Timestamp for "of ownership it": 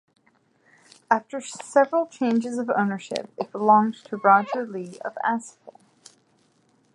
2.57-3.51